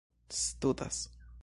studas 0.29 1.09